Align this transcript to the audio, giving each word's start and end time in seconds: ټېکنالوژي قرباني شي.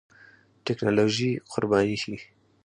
ټېکنالوژي 0.65 1.31
قرباني 1.51 1.95
شي. 2.03 2.15